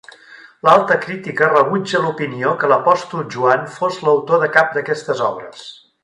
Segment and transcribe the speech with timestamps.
[0.67, 5.67] L'alta crítica rebutja l'opinió que l'apòstol Joan fos l'autor de cap d'aquestes obres.